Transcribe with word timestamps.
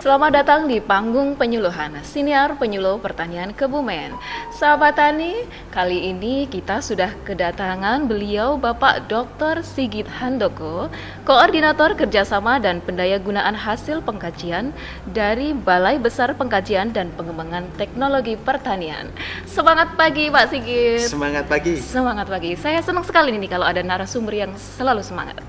Selamat 0.00 0.32
datang 0.32 0.64
di 0.64 0.80
panggung 0.80 1.36
penyuluhan 1.36 1.92
Siniar 2.00 2.56
Penyuluh 2.56 2.96
Pertanian 3.04 3.52
Kebumen. 3.52 4.16
Sahabat 4.48 4.96
Tani, 4.96 5.44
kali 5.68 6.08
ini 6.08 6.48
kita 6.48 6.80
sudah 6.80 7.12
kedatangan 7.28 8.08
beliau 8.08 8.56
Bapak 8.56 9.12
Dr. 9.12 9.60
Sigit 9.60 10.08
Handoko, 10.08 10.88
Koordinator 11.28 11.92
Kerjasama 11.92 12.56
dan 12.56 12.80
Pendayagunaan 12.80 13.52
Hasil 13.52 14.00
Pengkajian 14.00 14.72
dari 15.04 15.52
Balai 15.52 16.00
Besar 16.00 16.32
Pengkajian 16.32 16.96
dan 16.96 17.12
Pengembangan 17.12 17.68
Teknologi 17.76 18.40
Pertanian. 18.40 19.12
Semangat 19.44 20.00
pagi 20.00 20.32
Pak 20.32 20.48
Sigit. 20.48 21.12
Semangat 21.12 21.44
pagi. 21.44 21.76
Semangat 21.76 22.24
pagi. 22.24 22.56
Saya 22.56 22.80
senang 22.80 23.04
sekali 23.04 23.36
nih 23.36 23.52
kalau 23.52 23.68
ada 23.68 23.84
narasumber 23.84 24.32
yang 24.32 24.56
selalu 24.56 25.04
semangat. 25.04 25.44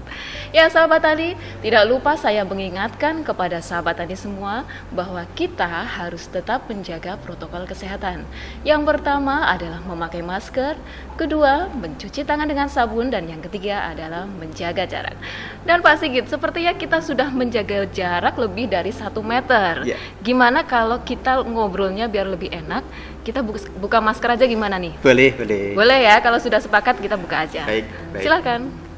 Ya 0.52 0.68
sahabat 0.68 1.00
tani, 1.00 1.40
tidak 1.64 1.88
lupa 1.88 2.20
saya 2.20 2.44
mengingatkan 2.44 3.24
kepada 3.24 3.64
sahabat 3.64 3.96
tani 3.96 4.20
semua 4.20 4.41
bahwa 4.90 5.24
kita 5.38 5.86
harus 5.86 6.26
tetap 6.26 6.66
menjaga 6.66 7.16
protokol 7.22 7.70
kesehatan. 7.70 8.26
Yang 8.66 8.82
pertama 8.90 9.46
adalah 9.46 9.78
memakai 9.86 10.26
masker, 10.26 10.76
kedua 11.16 11.70
mencuci 11.70 12.26
tangan 12.26 12.50
dengan 12.50 12.66
sabun, 12.66 13.14
dan 13.14 13.30
yang 13.30 13.40
ketiga 13.46 13.94
adalah 13.94 14.26
menjaga 14.26 14.90
jarak. 14.90 15.14
Dan 15.62 15.86
Pak 15.86 16.02
Sigit, 16.02 16.26
sepertinya 16.26 16.74
kita 16.74 17.00
sudah 17.06 17.30
menjaga 17.30 17.86
jarak 17.94 18.34
lebih 18.42 18.66
dari 18.66 18.90
satu 18.90 19.22
meter. 19.22 19.86
Ya. 19.86 19.98
Gimana 20.26 20.66
kalau 20.66 20.98
kita 21.06 21.46
ngobrolnya 21.46 22.10
biar 22.10 22.26
lebih 22.26 22.50
enak? 22.50 22.82
Kita 23.22 23.46
buka, 23.46 23.70
buka 23.78 23.98
masker 24.02 24.34
aja 24.34 24.46
gimana 24.50 24.82
nih? 24.82 24.98
Boleh, 25.06 25.30
boleh. 25.38 25.78
Boleh 25.78 26.00
ya, 26.10 26.18
kalau 26.26 26.42
sudah 26.42 26.58
sepakat 26.58 26.98
kita 26.98 27.14
buka 27.14 27.46
aja. 27.46 27.70
Baik, 27.70 27.86
baik. 28.18 28.24
Silakan. 28.26 28.91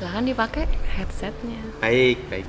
Silakan 0.00 0.32
dipakai 0.32 0.64
headsetnya. 0.96 1.60
Baik, 1.84 2.24
baik. 2.32 2.48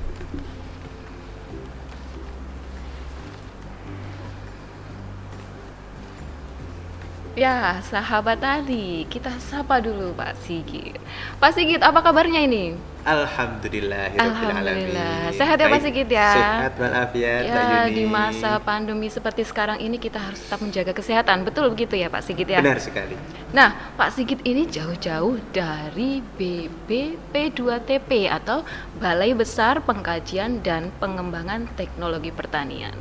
Ya, 7.36 7.76
sahabat 7.84 8.40
tadi, 8.40 9.04
kita 9.04 9.36
sapa 9.36 9.84
dulu 9.84 10.16
Pak 10.16 10.32
Sigit. 10.40 10.96
Pak 11.36 11.52
Sigit, 11.52 11.84
apa 11.84 12.00
kabarnya 12.00 12.40
ini? 12.40 12.72
Alhamdulillah. 13.02 14.14
Alhamdulillah. 14.14 15.34
Sehat 15.34 15.58
ya, 15.58 15.66
Pak 15.66 15.80
Sigit, 15.82 16.06
ya? 16.06 16.30
Sehat 16.38 16.72
walafiat, 16.78 17.42
Mbak 17.50 17.64
Ya, 17.66 17.82
Yuni. 17.90 17.94
di 17.98 18.04
masa 18.06 18.62
pandemi 18.62 19.10
seperti 19.10 19.42
sekarang 19.42 19.82
ini 19.82 19.98
kita 19.98 20.22
harus 20.22 20.38
tetap 20.38 20.62
menjaga 20.62 20.94
kesehatan. 20.94 21.42
Betul 21.42 21.74
begitu 21.74 21.98
ya 21.98 22.06
Pak 22.06 22.22
Sigit 22.22 22.46
ya? 22.46 22.62
Benar 22.62 22.78
sekali. 22.78 23.18
Nah, 23.50 23.74
Pak 23.98 24.14
Sigit 24.14 24.38
ini 24.46 24.70
jauh-jauh 24.70 25.34
dari 25.50 26.22
BBP2TP 26.38 28.30
atau 28.30 28.62
Balai 29.02 29.34
Besar 29.34 29.82
Pengkajian 29.82 30.62
dan 30.62 30.94
Pengembangan 31.02 31.66
Teknologi 31.74 32.30
Pertanian. 32.30 32.94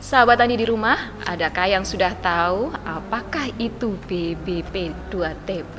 Sahabat 0.00 0.40
tani 0.40 0.56
di 0.56 0.64
rumah, 0.64 1.12
adakah 1.28 1.68
yang 1.68 1.84
sudah 1.84 2.16
tahu 2.24 2.72
apakah 2.84 3.52
itu 3.60 3.96
BBP2TP? 4.08 5.76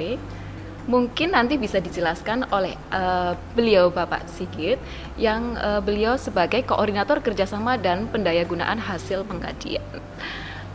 Mungkin 0.92 1.31
nanti 1.31 1.56
bisa 1.56 1.80
dijelaskan 1.80 2.52
oleh 2.52 2.75
eh, 2.92 3.31
beliau 3.56 3.88
Bapak 3.88 4.28
Sigit 4.28 4.75
yang 5.16 5.56
eh, 5.56 5.80
beliau 5.80 6.20
sebagai 6.20 6.67
koordinator 6.67 7.23
kerjasama 7.23 7.80
dan 7.80 8.11
pendayagunaan 8.11 8.75
hasil 8.75 9.23
pengkajian. 9.23 9.88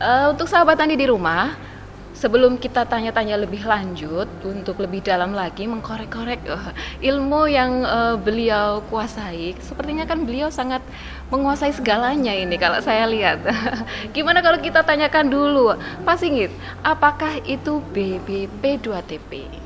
Eh, 0.01 0.27
untuk 0.33 0.49
sahabat 0.49 0.81
tani 0.81 0.97
di 0.97 1.05
rumah, 1.05 1.53
sebelum 2.17 2.57
kita 2.57 2.89
tanya-tanya 2.89 3.37
lebih 3.37 3.69
lanjut 3.69 4.25
untuk 4.41 4.81
lebih 4.81 5.05
dalam 5.05 5.37
lagi 5.37 5.69
mengkorek-korek 5.69 6.41
eh, 6.49 6.73
ilmu 7.13 7.45
yang 7.53 7.85
eh, 7.85 8.17
beliau 8.17 8.81
kuasai, 8.89 9.53
sepertinya 9.61 10.09
kan 10.09 10.25
beliau 10.25 10.49
sangat 10.49 10.81
menguasai 11.29 11.77
segalanya 11.77 12.33
ini 12.33 12.57
kalau 12.57 12.81
saya 12.81 13.05
lihat. 13.05 13.45
Gimana 14.17 14.41
kalau 14.41 14.57
kita 14.65 14.81
tanyakan 14.81 15.29
dulu, 15.29 15.77
Pak 16.09 16.17
Singgit, 16.17 16.53
apakah 16.81 17.37
itu 17.45 17.85
BBP2TP? 17.93 19.31
Silahkan. 19.33 19.66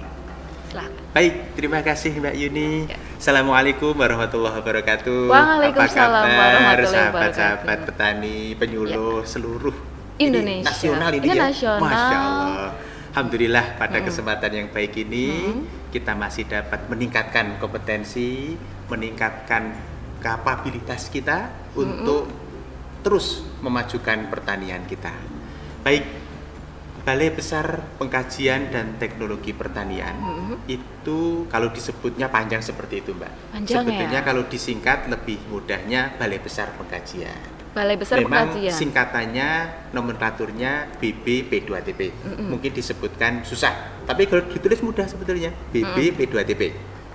Baik, 1.10 1.58
terima 1.58 1.82
kasih 1.82 2.22
Mbak 2.22 2.34
Yuni. 2.38 2.86
Ya. 2.86 2.94
Assalamualaikum 3.18 3.98
warahmatullahi 3.98 4.62
wabarakatuh. 4.62 5.26
Waalaikumsalam 5.26 6.22
Apa 6.22 6.46
kabar 6.54 6.80
sahabat-sahabat 6.86 7.78
petani, 7.90 8.54
penyuluh 8.54 9.26
seluruh 9.26 9.74
Indonesia. 10.22 10.62
Ini 10.62 10.70
nasional 10.70 11.10
ini, 11.18 11.26
Ini 11.26 11.34
ya. 11.34 11.42
nasional. 11.50 11.82
Masya 11.82 12.18
Allah. 12.22 12.70
Alhamdulillah 13.10 13.66
pada 13.74 13.98
kesempatan 14.06 14.50
yang 14.54 14.68
baik 14.70 14.94
ini 15.02 15.26
Mm. 15.50 15.90
kita 15.90 16.14
masih 16.14 16.46
dapat 16.46 16.86
meningkatkan 16.86 17.58
kompetensi, 17.58 18.54
meningkatkan 18.86 19.74
kapabilitas 20.22 21.10
kita 21.10 21.50
untuk 21.74 22.30
terus 23.02 23.42
memajukan 23.58 24.30
pertanian 24.30 24.86
kita. 24.86 25.10
Baik, 25.82 26.06
Balai 27.00 27.32
Besar 27.32 27.80
Pengkajian 27.96 28.68
dan 28.68 29.00
Teknologi 29.00 29.56
Pertanian 29.56 30.14
itu 30.68 31.48
kalau 31.48 31.72
disebutnya 31.72 32.28
panjang 32.28 32.60
seperti 32.62 33.02
itu, 33.02 33.16
Mbak. 33.16 33.32
Panjang 33.56 33.82
Sebetulnya 33.82 34.20
ya? 34.20 34.26
kalau 34.26 34.42
disingkat 34.46 35.08
lebih 35.08 35.40
mudahnya 35.48 36.14
Balai 36.20 36.38
Besar 36.38 36.70
Pengkajian. 36.76 37.58
Balai 37.70 37.94
Besar 37.94 38.18
Memang 38.18 38.50
Pengkajian. 38.50 38.74
singkatannya 38.74 39.48
nomenklaturnya 39.94 40.98
BB 40.98 41.50
P2TP. 41.50 42.00
Mungkin 42.50 42.70
disebutkan 42.74 43.46
susah, 43.46 44.02
tapi 44.04 44.26
kalau 44.26 44.46
ditulis 44.50 44.82
mudah 44.82 45.06
sebetulnya 45.06 45.54
BB 45.70 46.18
P2TP. 46.18 46.62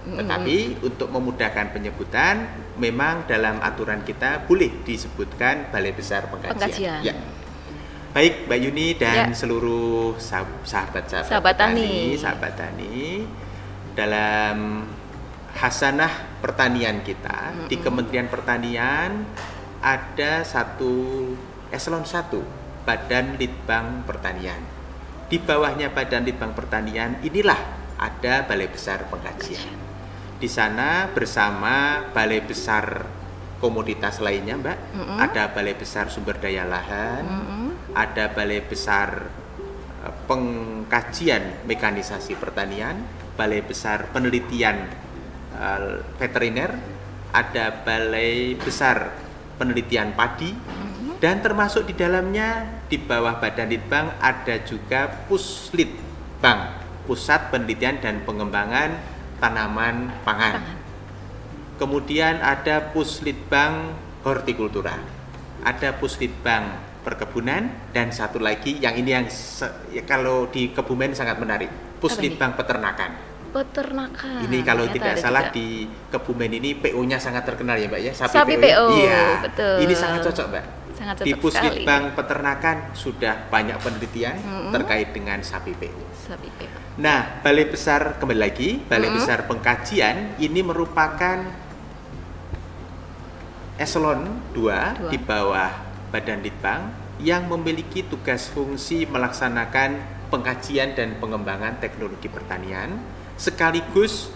Tetapi 0.05 0.85
untuk 0.85 1.09
memudahkan 1.09 1.73
penyebutan, 1.73 2.45
memang 2.77 3.25
dalam 3.25 3.57
aturan 3.57 4.05
kita 4.05 4.45
boleh 4.45 4.85
disebutkan 4.85 5.73
Balai 5.73 5.97
Besar 5.97 6.29
Pengkajian. 6.29 6.55
Pengkajian. 6.55 7.01
Ya. 7.01 7.13
Baik, 8.15 8.47
Mbak 8.47 8.59
Yuni 8.63 8.87
dan 8.95 9.27
Ya. 9.27 9.35
seluruh 9.35 10.15
sah- 10.15 10.47
sahabat-sahabat 10.63 11.27
Sahabat 11.27 11.55
tani. 11.59 12.15
sahabat 12.15 12.53
tani 12.55 13.27
dalam 13.91 14.87
hasanah 15.51 16.39
pertanian 16.39 17.03
kita 17.03 17.67
di 17.67 17.75
Kementerian 17.75 18.31
Pertanian 18.31 19.27
ada 19.83 20.43
satu 20.43 21.27
eselon 21.69 22.07
1 22.07 22.39
Badan 22.87 23.35
Litbang 23.35 24.07
Pertanian. 24.07 24.63
Di 25.27 25.35
bawahnya 25.35 25.91
Badan 25.91 26.23
Litbang 26.23 26.55
Pertanian 26.55 27.19
inilah 27.19 27.59
ada 27.97 28.47
Balai 28.47 28.71
Besar 28.71 29.11
Pengkajian. 29.11 29.75
Di 30.37 30.47
sana 30.47 31.11
bersama 31.11 31.99
Balai 32.13 32.39
Besar 32.39 33.11
komoditas 33.57 34.19
lainnya, 34.19 34.55
Mbak. 34.55 34.77
Ada 35.17 35.49
Balai 35.49 35.73
Besar 35.73 36.07
Sumber 36.07 36.37
Daya 36.37 36.63
Lahan, 36.63 37.23
ada 37.95 38.29
Balai 38.35 38.59
Besar 38.61 39.31
eh, 40.03 40.13
Pengkajian 40.27 41.65
Mekanisasi 41.65 42.35
Pertanian, 42.35 42.99
Balai 43.39 43.63
Besar 43.63 44.11
Penelitian 44.11 44.91
eh, 45.55 46.03
Veteriner, 46.19 46.75
ada 47.31 47.71
Balai 47.81 48.59
Besar 48.59 49.15
Penelitian 49.55 50.11
Padi, 50.11 50.51
dan 51.23 51.39
termasuk 51.39 51.87
di 51.87 51.95
dalamnya 51.95 52.83
di 52.91 52.99
bawah 52.99 53.39
Badan 53.39 53.71
Litbang 53.71 54.19
ada 54.19 54.59
juga 54.67 55.07
Puslitbang, 55.31 56.75
Pusat 57.07 57.55
Penelitian 57.55 58.03
dan 58.03 58.21
Pengembangan 58.27 58.99
Tanaman 59.39 60.11
Pangan. 60.27 60.59
Kemudian 61.79 62.43
ada 62.43 62.91
Puslitbang 62.91 63.95
Hortikultura, 64.27 64.95
ada 65.63 65.95
Puslitbang 65.95 66.84
Perkebunan, 67.05 67.93
dan 67.93 68.09
satu 68.09 68.41
lagi 68.41 68.81
yang 68.81 68.97
ini 68.97 69.13
yang 69.13 69.25
se- 69.29 69.69
ya 69.93 70.01
kalau 70.01 70.49
di 70.49 70.73
Kebumen 70.73 71.13
sangat 71.13 71.37
menarik, 71.37 71.69
Puslitbang 72.01 72.57
Peternakan. 72.57 73.13
Peternakan. 73.53 74.41
Ini 74.43 74.57
kalau 74.61 74.83
ternyata 74.83 74.95
tidak 74.99 75.15
salah 75.15 75.43
juga. 75.47 75.55
di 75.55 75.67
Kebumen 76.09 76.51
ini 76.51 76.75
PO-nya 76.75 77.15
sangat 77.15 77.45
terkenal 77.45 77.77
ya 77.77 77.87
Mbak 77.87 78.01
ya, 78.01 78.11
Sapi 78.11 78.57
PO. 78.57 78.59
PO, 78.59 78.85
Iya, 78.97 79.23
betul. 79.39 79.75
ini 79.79 79.93
sangat 79.93 80.19
cocok 80.25 80.45
Mbak. 80.49 80.65
sangat 80.91 81.15
Di 81.15 81.31
cocok 81.31 81.51
sekali. 81.53 81.69
Puslitbang 81.77 82.03
Peternakan 82.11 82.77
sudah 82.91 83.35
banyak 83.47 83.77
penelitian 83.77 84.35
Mm-mm. 84.35 84.71
terkait 84.73 85.07
dengan 85.11 85.39
sapi 85.39 85.71
PO. 85.71 86.01
Sapi 86.17 86.49
PO. 86.51 86.77
Nah, 86.97 87.39
Balai 87.39 87.67
Besar 87.67 88.17
kembali 88.17 88.39
lagi, 88.41 88.79
Balai 88.81 89.07
Mm-mm. 89.07 89.19
Besar 89.19 89.45
Pengkajian 89.45 90.35
ini 90.35 90.59
merupakan 90.59 91.37
eselon 93.75 94.39
2 94.51 94.55
Dua. 94.55 94.79
di 95.07 95.17
bawah 95.19 95.71
Badan 96.07 96.39
Litbang 96.39 96.81
yang 97.23 97.47
memiliki 97.47 98.03
tugas 98.03 98.51
fungsi 98.51 99.07
melaksanakan 99.07 100.03
pengkajian 100.27 100.97
dan 100.97 101.15
pengembangan 101.21 101.79
teknologi 101.79 102.27
pertanian 102.27 102.99
sekaligus 103.39 104.31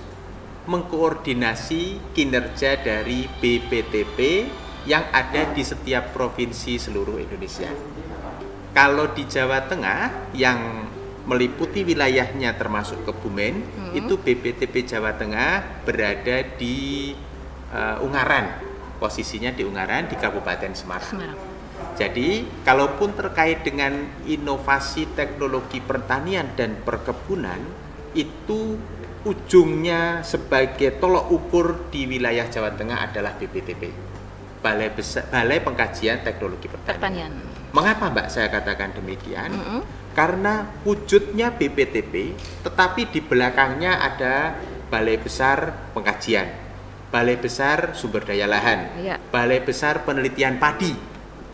mengkoordinasi 0.69 2.13
kinerja 2.13 2.77
dari 2.79 3.25
BPTP 3.41 4.45
yang 4.85 5.07
ada 5.11 5.49
di 5.51 5.63
setiap 5.65 6.13
provinsi 6.13 6.77
seluruh 6.77 7.19
Indonesia. 7.19 7.67
Kalau 8.69 9.11
di 9.11 9.25
Jawa 9.25 9.65
Tengah 9.65 10.31
yang 10.37 10.87
meliputi 11.25 11.81
wilayahnya 11.83 12.53
termasuk 12.55 13.01
Kebumen, 13.01 13.65
itu 13.97 14.17
BPTP 14.21 14.85
Jawa 14.85 15.17
Tengah 15.17 15.83
berada 15.83 16.45
di 16.55 17.11
uh, 17.73 18.05
Ungaran. 18.05 18.69
Posisinya 19.01 19.49
di 19.49 19.65
Ungaran 19.65 20.05
di 20.05 20.15
Kabupaten 20.15 20.75
Semarang. 20.75 21.09
Semarang. 21.09 21.48
Jadi, 21.99 22.47
kalaupun 22.63 23.11
terkait 23.11 23.63
dengan 23.63 23.91
inovasi 24.23 25.11
teknologi 25.15 25.83
pertanian 25.83 26.55
dan 26.55 26.79
perkebunan, 26.81 27.59
itu 28.15 28.79
ujungnya 29.27 30.23
sebagai 30.23 30.95
tolok 30.95 31.27
ukur 31.27 31.91
di 31.91 32.07
wilayah 32.07 32.47
Jawa 32.47 32.71
Tengah 32.71 33.03
adalah 33.11 33.35
BPTP. 33.35 33.91
Balai 34.59 34.91
Besar 34.91 35.27
Balai 35.31 35.63
Pengkajian 35.63 36.19
Teknologi 36.23 36.67
Pertanian. 36.67 36.99
Pertanian. 36.99 37.33
Mengapa 37.71 38.11
Mbak 38.11 38.27
saya 38.27 38.47
katakan 38.51 38.91
demikian? 38.91 39.55
Mm-mm. 39.55 39.81
Karena 40.11 40.67
wujudnya 40.83 41.53
BPTP, 41.53 42.35
tetapi 42.65 43.07
di 43.07 43.23
belakangnya 43.23 44.03
ada 44.03 44.57
Balai 44.89 45.15
Besar 45.21 45.71
Pengkajian, 45.95 46.49
Balai 47.13 47.37
Besar 47.39 47.93
Sumber 47.95 48.25
Daya 48.25 48.49
Lahan, 48.49 48.99
Iya. 48.99 49.15
Balai 49.31 49.63
Besar 49.63 50.03
Penelitian 50.03 50.57
Padi, 50.57 50.91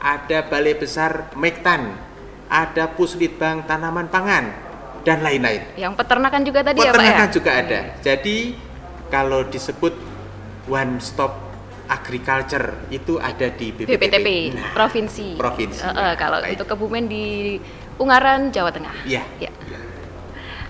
ada 0.06 0.46
Balai 0.46 0.78
Besar 0.78 1.34
Mektan, 1.34 1.98
ada 2.46 2.86
Puslitbang 2.94 3.66
Tanaman 3.66 4.06
Pangan, 4.06 4.54
dan 5.02 5.26
lain-lain. 5.26 5.66
Yang 5.74 5.98
peternakan 5.98 6.42
juga 6.46 6.62
tadi 6.62 6.78
ya 6.78 6.82
Pak 6.82 6.86
ya? 6.86 6.94
Peternakan 6.94 7.28
juga 7.34 7.52
ada. 7.58 7.80
Jadi 8.06 8.38
kalau 9.10 9.42
disebut 9.50 9.94
one 10.70 11.02
stop 11.02 11.34
agriculture 11.90 12.86
itu 12.94 13.18
ada 13.18 13.50
di 13.50 13.74
BPTP. 13.74 13.90
BPTP, 13.98 14.28
Nah, 14.54 14.74
provinsi. 14.74 15.28
Provinsi. 15.38 15.82
Eh, 15.82 15.90
eh, 15.90 16.14
kalau 16.18 16.42
Baik. 16.42 16.54
untuk 16.58 16.68
Kebumen 16.74 17.06
di 17.10 17.58
Ungaran, 18.02 18.50
Jawa 18.54 18.70
Tengah. 18.74 19.06
Iya. 19.06 19.22
Ya. 19.42 19.50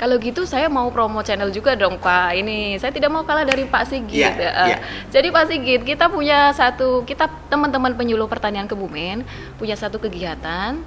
Kalau 0.01 0.17
gitu 0.17 0.49
saya 0.49 0.65
mau 0.65 0.89
promo 0.89 1.21
channel 1.21 1.53
juga 1.53 1.77
dong 1.77 2.01
Pak. 2.01 2.33
Ini 2.33 2.81
saya 2.81 2.89
tidak 2.89 3.13
mau 3.13 3.21
kalah 3.21 3.45
dari 3.45 3.69
Pak 3.69 3.85
Sigit. 3.85 4.17
Iya, 4.17 4.33
Eh, 4.33 4.53
iya. 4.73 4.77
Jadi 5.13 5.29
Pak 5.29 5.45
Sigit, 5.45 5.81
kita 5.85 6.09
punya 6.09 6.49
satu 6.57 7.05
kita 7.05 7.29
teman-teman 7.53 7.93
penyuluh 7.93 8.25
pertanian 8.25 8.65
Kebumen 8.65 9.21
punya 9.61 9.77
satu 9.77 10.01
kegiatan 10.01 10.81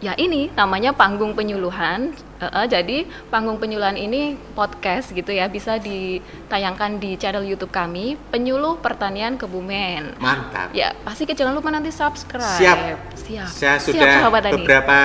ya 0.00 0.16
ini 0.16 0.48
namanya 0.56 0.96
panggung 0.96 1.36
penyuluhan. 1.36 2.16
Eh, 2.40 2.48
eh, 2.48 2.66
jadi 2.72 2.98
panggung 3.28 3.60
penyuluhan 3.60 4.00
ini 4.00 4.32
podcast 4.56 5.12
gitu 5.12 5.28
ya 5.28 5.44
bisa 5.52 5.76
ditayangkan 5.76 6.96
di 6.96 7.20
channel 7.20 7.44
YouTube 7.44 7.68
kami 7.68 8.16
Penyuluh 8.32 8.80
Pertanian 8.80 9.36
Kebumen. 9.36 10.16
Mantap. 10.16 10.72
Ya, 10.72 10.96
pasti 11.04 11.28
jangan 11.28 11.52
lupa 11.52 11.68
nanti 11.68 11.92
subscribe. 11.92 12.56
Siap. 12.56 12.78
Siap. 13.12 13.48
Saya 13.52 13.76
Siap, 13.76 13.92
sudah 13.92 14.08
sahabat 14.24 14.42
Tani. 14.48 14.64
beberapa 14.64 14.98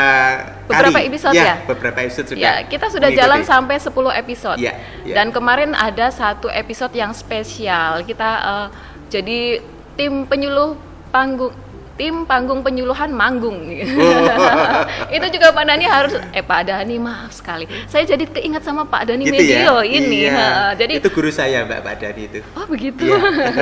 Beberapa 0.65 0.97
kali, 0.97 1.07
episode 1.11 1.35
ya? 1.35 1.55
beberapa 1.67 1.99
episode 2.01 2.27
sudah. 2.31 2.41
Ya, 2.41 2.53
kita 2.65 2.87
sudah 2.87 3.09
mengikuti. 3.11 3.21
jalan 3.27 3.41
sampai 3.43 3.75
10 3.77 4.15
episode. 4.15 4.57
Iya, 4.57 4.73
iya. 5.03 5.13
Dan 5.13 5.35
kemarin 5.35 5.75
ada 5.75 6.07
satu 6.09 6.47
episode 6.47 6.95
yang 6.95 7.11
spesial. 7.11 7.99
Kita 8.07 8.29
eh, 8.41 8.67
jadi 9.11 9.59
tim 9.99 10.23
penyuluh 10.23 10.79
panggung 11.11 11.51
tim 11.95 12.27
panggung 12.27 12.59
penyuluhan 12.59 13.07
manggung. 13.07 13.71
Itu 15.15 15.25
juga 15.31 15.55
Pak 15.55 15.63
Dani 15.63 15.85
harus 15.87 16.13
eh 16.31 16.43
Pak 16.43 16.61
Dani 16.67 16.95
maaf 16.99 17.31
sekali. 17.31 17.63
Saya 17.87 18.03
jadi 18.03 18.27
keingat 18.27 18.61
sama 18.61 18.83
Pak 18.83 19.07
Dani 19.07 19.23
Gitu 19.23 19.33
Medio 19.33 19.79
ya? 19.79 19.87
ini. 19.87 20.27
Iya. 20.27 20.75
Jadi 20.75 20.93
itu 20.99 21.09
guru 21.09 21.31
saya 21.31 21.63
Mbak 21.63 21.79
Pak 21.81 21.95
Dani 21.97 22.21
itu. 22.27 22.39
Oh 22.53 22.67
begitu. 22.67 23.07
Iya. 23.07 23.19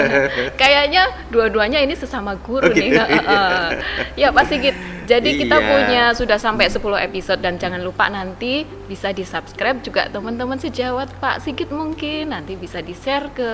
Kayaknya 0.62 1.04
dua-duanya 1.30 1.80
ini 1.80 1.94
sesama 1.94 2.34
Oh, 2.34 2.38
guru 2.42 2.74
nih. 2.74 2.90
gitu. 2.90 3.04
Heeh. 3.06 3.64
ya 4.22 4.34
Pak 4.34 4.46
Sigit. 4.50 4.74
Jadi 5.06 5.30
kita 5.38 5.56
Iya. 5.56 5.68
punya 5.68 6.04
sudah 6.12 6.38
sampai 6.38 6.68
10 6.68 6.80
episode 6.98 7.38
dan 7.38 7.56
jangan 7.56 7.80
lupa 7.80 8.08
nanti 8.08 8.54
bisa 8.84 9.10
di 9.10 9.24
subscribe 9.24 9.80
juga 9.80 10.08
teman-teman 10.08 10.56
sejawat 10.56 11.12
Pak 11.18 11.40
Sigit 11.40 11.70
mungkin 11.70 12.30
nanti 12.30 12.54
bisa 12.54 12.80
di 12.80 12.92
share 12.92 13.30
ke 13.30 13.50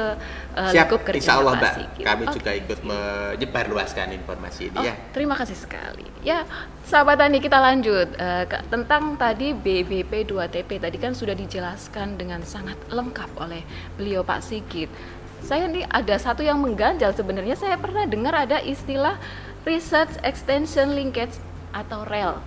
uh, 0.53 0.69
Siap, 0.69 0.85
lingkup 0.85 1.01
kerja 1.03 1.19
insya 1.19 1.33
Allah 1.35 1.53
Pak 1.53 1.59
Mbak. 1.59 1.73
Sigit. 1.75 2.03
Kami 2.03 2.23
Oke. 2.23 2.35
juga 2.35 2.51
ikut 2.53 2.79
menyebarluaskan 2.83 4.07
informasi 4.13 4.61
ini 4.67 4.77
Oh, 4.77 4.83
ya. 4.83 4.93
terima 5.09 5.33
kasih 5.33 5.55
sekali. 5.55 6.05
Ya, 6.21 6.43
sahabat 6.83 7.17
tani 7.17 7.37
kita 7.37 7.57
lanjut 7.57 8.07
ke- 8.15 8.63
tentang 8.67 9.15
tadi 9.15 9.51
BBP 9.51 10.25
2TP 10.25 10.77
tadi 10.77 10.97
kan 10.97 11.11
sudah 11.11 11.33
dijelaskan 11.33 12.15
dengan 12.15 12.43
sangat 12.43 12.77
lengkap 12.87 13.31
oleh 13.37 13.63
beliau 13.95 14.21
Pak 14.21 14.41
Sigit. 14.41 14.89
Saya 15.39 15.65
nih 15.65 15.87
ada 15.87 16.15
satu 16.15 16.43
yang 16.43 16.59
mengganjal 16.59 17.11
sebenarnya 17.11 17.55
saya 17.55 17.75
pernah 17.75 18.03
dengar 18.03 18.35
ada 18.37 18.59
istilah 18.59 19.15
Research 19.69 20.17
Extension 20.25 20.97
Linkage 20.97 21.37
atau 21.69 22.01
REL. 22.01 22.41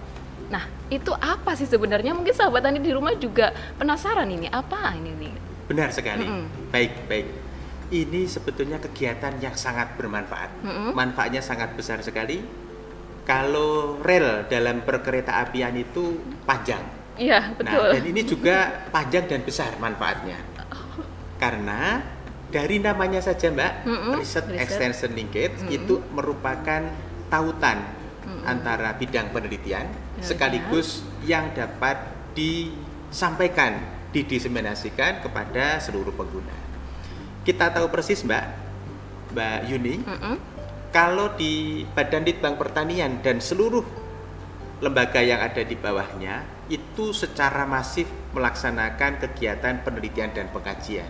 Nah, 0.51 0.67
itu 0.91 1.15
apa 1.15 1.55
sih 1.55 1.71
sebenarnya? 1.71 2.19
Mungkin 2.19 2.35
sahabat 2.35 2.67
tani 2.67 2.83
di 2.83 2.91
rumah 2.91 3.15
juga 3.15 3.55
penasaran 3.79 4.27
ini 4.27 4.51
apa 4.51 4.91
ini 4.99 5.15
nih. 5.15 5.35
Benar 5.71 5.95
sekali. 5.95 6.27
Mm-mm. 6.27 6.75
Baik, 6.75 7.07
baik. 7.07 7.27
Ini 7.95 8.27
sebetulnya 8.27 8.83
kegiatan 8.83 9.39
yang 9.39 9.55
sangat 9.55 9.95
bermanfaat. 9.95 10.51
Mm-mm. 10.67 10.91
Manfaatnya 10.99 11.39
sangat 11.39 11.79
besar 11.79 12.03
sekali. 12.03 12.43
Kalau 13.23 14.03
rel 14.03 14.51
dalam 14.51 14.83
perkereta 14.83 15.47
apian 15.47 15.79
itu 15.79 16.19
panjang. 16.43 16.83
Iya, 17.15 17.55
betul. 17.55 17.87
Nah, 17.87 17.95
dan 17.95 18.03
ini 18.03 18.21
juga 18.27 18.57
panjang 18.91 19.31
dan 19.31 19.47
besar 19.47 19.79
manfaatnya. 19.79 20.43
Karena 21.39 22.03
dari 22.51 22.83
namanya 22.83 23.23
saja 23.23 23.49
Mbak, 23.49 23.73
Mm-mm, 23.87 24.13
Research 24.19 24.51
riset. 24.51 24.63
Extension 24.67 25.11
Linkage 25.15 25.63
Mm-mm. 25.63 25.77
itu 25.79 25.95
merupakan 26.11 26.83
tautan 27.33 27.81
antara 28.45 28.93
bidang 29.01 29.33
penelitian 29.33 29.89
Ya, 30.21 30.29
sekaligus 30.29 31.01
yang 31.25 31.57
dapat 31.57 31.97
disampaikan, 32.37 33.81
didiseminasikan 34.13 35.25
kepada 35.25 35.81
seluruh 35.81 36.13
pengguna. 36.13 36.53
Kita 37.43 37.73
tahu 37.73 37.89
persis 37.89 38.21
Mbak, 38.21 38.45
Mbak 39.33 39.59
Yuni, 39.73 40.05
Mm-mm. 40.05 40.37
kalau 40.93 41.33
di 41.33 41.83
Badan 41.97 42.29
Litbang 42.29 42.61
Pertanian 42.61 43.25
dan 43.25 43.41
seluruh 43.41 43.83
lembaga 44.85 45.25
yang 45.25 45.41
ada 45.41 45.65
di 45.65 45.79
bawahnya 45.79 46.45
itu 46.69 47.17
secara 47.17 47.65
masif 47.65 48.11
melaksanakan 48.37 49.17
kegiatan 49.17 49.81
penelitian 49.81 50.31
dan 50.37 50.53
pengkajian. 50.53 51.09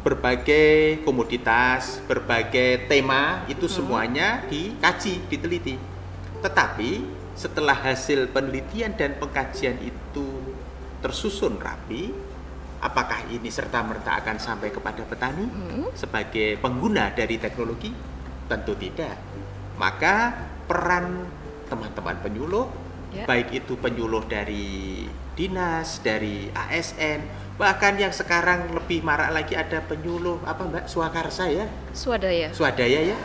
Berbagai 0.00 1.04
komoditas, 1.04 2.00
berbagai 2.08 2.88
tema 2.88 3.44
itu 3.52 3.68
semuanya 3.68 4.40
dikaji, 4.48 5.28
diteliti. 5.28 5.76
Tetapi 6.40 6.90
setelah 7.36 7.76
hasil 7.76 8.32
penelitian 8.32 8.96
dan 8.96 9.20
pengkajian 9.20 9.76
itu 9.80 10.28
tersusun 11.04 11.60
rapi, 11.60 12.12
apakah 12.80 13.28
ini 13.28 13.52
serta-merta 13.52 14.16
akan 14.24 14.40
sampai 14.40 14.72
kepada 14.72 15.04
petani 15.04 15.44
Hmm. 15.44 15.92
sebagai 15.92 16.56
pengguna 16.60 17.12
dari 17.12 17.36
teknologi? 17.36 17.92
Tentu 18.48 18.72
tidak. 18.80 19.20
Maka 19.76 20.32
peran 20.64 21.28
teman-teman 21.68 22.16
penyuluh, 22.24 22.66
Ya. 23.12 23.28
baik 23.28 23.52
itu 23.52 23.76
penyuluh 23.76 24.24
dari 24.24 25.04
dinas, 25.40 26.04
dari 26.04 26.52
ASN, 26.52 27.24
bahkan 27.56 27.96
yang 27.96 28.12
sekarang 28.12 28.76
lebih 28.76 29.00
marak 29.00 29.32
lagi 29.32 29.56
ada 29.56 29.80
penyuluh 29.80 30.36
apa 30.44 30.68
Mbak 30.68 30.84
Swakarsa 30.84 31.48
ya, 31.48 31.64
Swadaya. 31.96 32.52
swadaya 32.52 33.00
ya, 33.08 33.16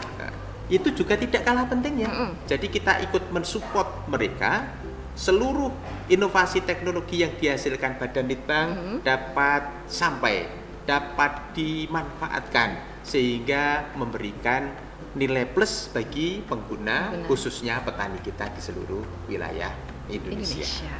itu 0.72 0.95
juga 0.95 1.19
tidak 1.19 1.43
kalah 1.43 1.67
pentingnya. 1.67 2.07
Mm-mm. 2.07 2.31
Jadi 2.48 2.72
kita 2.72 3.03
ikut 3.03 3.36
mensupport 3.36 4.07
mereka 4.07 4.72
seluruh 5.15 5.72
inovasi 6.07 6.63
teknologi 6.63 7.19
yang 7.19 7.36
dihasilkan 7.36 8.00
Badan 8.00 8.25
Litbang 8.25 8.67
Mhm. 8.72 8.98
dapat 9.03 9.63
sampai, 9.88 10.48
dapat 10.84 11.51
dimanfaatkan 11.51 12.79
sehingga 13.03 13.91
memberikan 13.93 14.72
nilai 15.15 15.48
plus 15.48 15.88
bagi 15.89 16.43
pengguna 16.43 17.12
Pengguna. 17.15 17.27
khususnya 17.27 17.79
petani 17.79 18.19
kita 18.19 18.51
di 18.51 18.60
seluruh 18.60 19.00
wilayah 19.27 19.72
Indonesia. 20.05 20.60
Indonesia. 20.60 20.98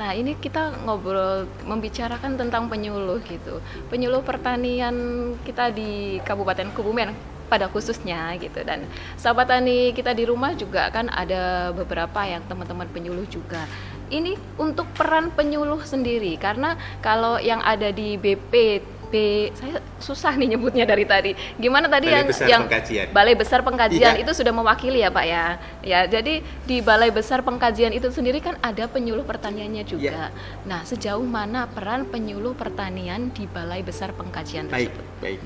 Nah, 0.00 0.16
ini 0.16 0.32
kita 0.32 0.80
ngobrol 0.88 1.44
membicarakan 1.68 2.40
tentang 2.40 2.72
penyuluh 2.72 3.20
gitu. 3.28 3.60
Penyuluh 3.92 4.24
pertanian 4.24 4.96
kita 5.44 5.68
di 5.68 6.16
Kabupaten 6.24 6.72
Kebumen 6.72 7.12
pada 7.52 7.68
khususnya 7.68 8.32
gitu. 8.40 8.64
Dan 8.64 8.88
sahabat 9.20 9.52
tani 9.52 9.92
kita 9.92 10.16
di 10.16 10.24
rumah 10.24 10.56
juga 10.56 10.88
kan 10.88 11.12
ada 11.12 11.68
beberapa 11.76 12.24
yang 12.24 12.40
teman-teman 12.48 12.88
penyuluh 12.88 13.28
juga. 13.28 13.68
Ini 14.08 14.40
untuk 14.56 14.88
peran 14.96 15.36
penyuluh 15.36 15.84
sendiri. 15.84 16.32
Karena 16.40 16.80
kalau 17.04 17.36
yang 17.36 17.60
ada 17.60 17.92
di 17.92 18.16
BP 18.16 18.80
B 19.10 19.50
saya 19.58 19.82
susah 19.98 20.38
nih 20.38 20.54
nyebutnya 20.56 20.86
dari 20.86 21.02
tadi. 21.04 21.34
Gimana 21.58 21.90
tadi 21.90 22.06
Balai 22.06 22.18
yang 22.22 22.26
Besar 22.30 22.46
yang 22.46 22.62
Pengkajian. 22.64 23.06
Balai 23.10 23.34
Besar 23.34 23.60
Pengkajian 23.66 24.14
Iya. 24.16 24.22
itu 24.22 24.32
sudah 24.32 24.54
mewakili 24.54 25.02
ya, 25.02 25.10
Pak 25.10 25.26
ya. 25.26 25.44
Ya, 25.82 26.00
jadi 26.06 26.40
di 26.40 26.76
Balai 26.80 27.10
Besar 27.10 27.42
Pengkajian 27.42 27.90
itu 27.90 28.08
sendiri 28.14 28.38
kan 28.38 28.54
ada 28.62 28.86
penyuluh 28.86 29.26
pertaniannya 29.26 29.82
juga. 29.82 30.30
Iya. 30.30 30.64
Nah, 30.64 30.86
sejauh 30.86 31.26
mana 31.26 31.66
peran 31.66 32.06
penyuluh 32.06 32.54
pertanian 32.54 33.34
di 33.34 33.50
Balai 33.50 33.82
Besar 33.82 34.14
Pengkajian 34.14 34.70
Baik, 34.70 34.94
tersebut? 34.94 35.04
baik. 35.20 35.40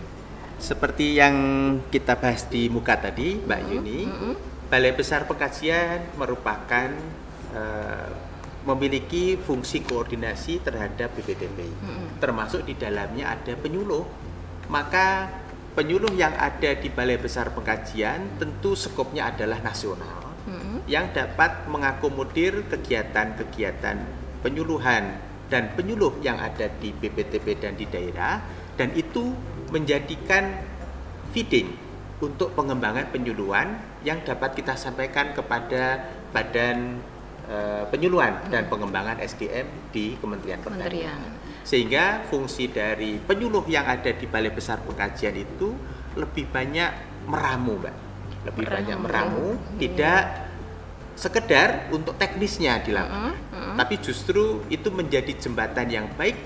Seperti 0.60 1.18
yang 1.18 1.36
kita 1.90 2.14
bahas 2.14 2.46
di 2.46 2.70
muka 2.70 2.94
tadi, 3.00 3.40
Mbak 3.42 3.60
Yuni, 3.72 4.00
mm-mm. 4.06 4.34
Balai 4.70 4.92
Besar 4.94 5.26
Pengkajian 5.26 6.14
merupakan 6.20 6.88
eh, 7.54 8.08
memiliki 8.64 9.36
fungsi 9.36 9.84
koordinasi 9.84 10.64
terhadap 10.64 11.12
BPTP, 11.12 11.58
Mm-mm. 11.68 12.18
termasuk 12.18 12.64
di 12.64 12.74
dalamnya 12.74 13.36
ada 13.36 13.52
penyuluh. 13.60 14.04
Maka 14.72 15.28
penyuluh 15.76 16.12
yang 16.16 16.32
ada 16.32 16.72
di 16.72 16.88
Balai 16.88 17.20
Besar 17.20 17.52
Pengkajian 17.52 18.40
tentu 18.40 18.72
skopnya 18.72 19.28
adalah 19.28 19.60
nasional 19.60 20.32
Mm-mm. 20.48 20.88
yang 20.88 21.12
dapat 21.12 21.68
mengakomodir 21.68 22.64
kegiatan-kegiatan 22.72 23.96
penyuluhan 24.40 25.20
dan 25.52 25.76
penyuluh 25.76 26.16
yang 26.24 26.40
ada 26.40 26.72
di 26.80 26.90
BPTP 26.96 27.60
dan 27.60 27.76
di 27.76 27.84
daerah 27.84 28.40
dan 28.80 28.96
itu 28.96 29.36
menjadikan 29.68 30.56
feeding 31.36 31.68
untuk 32.24 32.56
pengembangan 32.56 33.12
penyuluhan 33.12 33.76
yang 34.06 34.24
dapat 34.24 34.56
kita 34.56 34.78
sampaikan 34.78 35.36
kepada 35.36 36.08
badan 36.32 37.02
eh, 37.46 37.84
penyuluhan 37.88 38.48
dan 38.48 38.66
pengembangan 38.66 39.18
SDM 39.18 39.66
di 39.90 40.16
Kementerian 40.16 40.60
Pertanian. 40.60 41.18
Sehingga 41.62 42.24
fungsi 42.24 42.68
dari 42.68 43.16
penyuluh 43.16 43.64
yang 43.66 43.84
ada 43.84 44.10
di 44.10 44.24
Balai 44.24 44.52
Besar 44.52 44.80
Pengkajian 44.80 45.32
itu 45.34 45.72
lebih 46.14 46.46
banyak 46.46 46.90
meramu, 47.24 47.80
Mbak. 47.80 47.96
Lebih 48.44 48.62
Meramu. 48.62 48.76
banyak 48.76 48.98
meramu, 49.00 49.46
Iya. 49.48 49.76
tidak 49.80 50.20
sekedar 51.14 51.68
untuk 51.88 52.18
teknisnya 52.18 52.82
di 52.82 52.90
lapangan. 52.90 53.32
Mm-mm, 53.32 53.54
mm-mm. 53.54 53.76
Tapi 53.78 53.94
justru 54.02 54.44
itu 54.68 54.90
menjadi 54.90 55.32
jembatan 55.32 55.86
yang 55.88 56.06
baik 56.14 56.36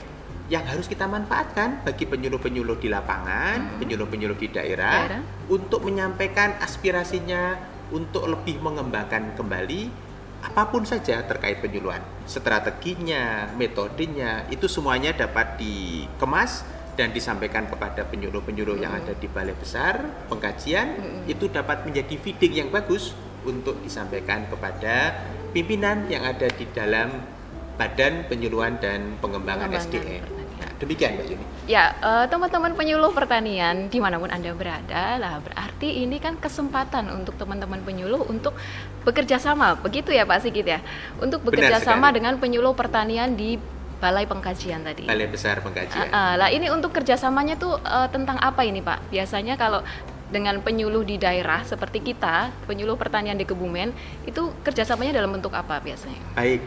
yang 0.49 0.65
harus 0.65 0.89
kita 0.89 1.05
manfaatkan 1.05 1.85
bagi 1.85 2.09
penyuluh-penyuluh 2.09 2.79
di 2.79 2.89
lapangan, 2.89 3.77
penyuluh-penyuluh 3.77 4.39
di 4.39 4.49
daerah, 4.49 5.05
Daerah. 5.05 5.21
untuk 5.49 5.85
menyampaikan 5.85 6.57
aspirasinya 6.59 7.57
untuk 7.91 8.25
lebih 8.25 8.57
mengembangkan 8.61 9.37
kembali 9.37 10.08
apa 10.39 10.71
pun 10.71 10.87
saja 10.87 11.23
terkait 11.27 11.59
penyuluhan. 11.59 12.03
Strateginya, 12.25 13.51
metodenya, 13.59 14.47
itu 14.53 14.71
semuanya 14.71 15.11
dapat 15.15 15.59
dikemas 15.59 16.63
dan 16.99 17.15
disampaikan 17.15 17.71
kepada 17.71 18.03
penyuluh-penyuluh 18.11 18.83
yang 18.83 18.91
ada 18.99 19.15
di 19.15 19.31
balai 19.31 19.55
besar 19.55 20.03
pengkajian 20.27 20.99
itu 21.31 21.47
dapat 21.47 21.87
menjadi 21.87 22.19
feeding 22.19 22.67
yang 22.67 22.69
bagus 22.75 23.15
untuk 23.47 23.79
disampaikan 23.87 24.51
kepada 24.51 25.15
pimpinan 25.55 26.11
yang 26.11 26.27
ada 26.27 26.51
di 26.51 26.67
dalam 26.75 27.39
Badan 27.79 28.27
Penyuluhan 28.27 28.83
dan 28.83 29.15
Pengembangan, 29.23 29.71
Pengembangan 29.71 29.87
SDM. 29.87 30.38
Demikian 30.79 31.19
Mbak 31.19 31.27
Yuni. 31.27 31.45
Ya, 31.67 31.91
eh, 31.99 32.25
teman-teman 32.31 32.73
penyuluh 32.79 33.11
pertanian 33.11 33.91
di 33.91 33.99
mana 33.99 34.15
pun 34.23 34.31
anda 34.31 34.55
berada, 34.55 35.19
lah 35.19 35.43
berarti 35.43 36.07
ini 36.07 36.23
kan 36.23 36.39
kesempatan 36.39 37.11
untuk 37.11 37.35
teman-teman 37.35 37.83
penyuluh 37.83 38.23
untuk 38.31 38.55
bekerja 39.03 39.43
sama, 39.43 39.75
begitu 39.75 40.15
ya 40.15 40.23
Pak 40.23 40.47
Sigit 40.47 40.65
ya, 40.65 40.79
untuk 41.19 41.43
bekerja 41.43 41.83
sama 41.83 42.15
dengan 42.15 42.39
penyuluh 42.39 42.79
pertanian 42.79 43.35
di 43.35 43.59
Balai 43.99 44.31
Pengkajian 44.31 44.87
tadi. 44.87 45.11
Balai 45.11 45.27
Besar 45.27 45.59
Pengkajian. 45.59 46.15
Ah, 46.15 46.15
ah, 46.15 46.33
lah 46.39 46.49
ini 46.55 46.71
untuk 46.71 46.95
kerjasamanya 46.95 47.59
tuh 47.59 47.75
eh, 47.83 48.09
tentang 48.15 48.39
apa 48.39 48.63
ini 48.63 48.79
Pak? 48.79 49.11
Biasanya 49.11 49.59
kalau 49.59 49.83
dengan 50.31 50.63
penyuluh 50.63 51.03
di 51.03 51.19
daerah 51.19 51.67
seperti 51.67 52.05
kita, 52.05 52.55
penyuluh 52.71 52.95
pertanian 52.95 53.35
di 53.35 53.43
Kebumen, 53.43 53.91
itu 54.29 54.55
kerjasamanya 54.63 55.19
dalam 55.19 55.35
bentuk 55.35 55.51
apa 55.57 55.83
biasanya? 55.83 56.23
Baik. 56.39 56.63